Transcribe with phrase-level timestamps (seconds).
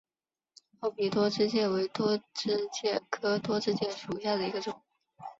[0.79, 4.81] 厚皮多枝介为多枝介科多枝介属下的一个种。